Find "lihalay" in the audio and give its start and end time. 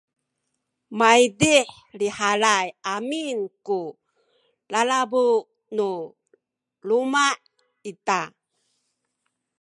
1.99-2.67